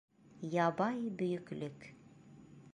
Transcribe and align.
Ябай 0.53 0.97
бөйөклөк 1.21 1.89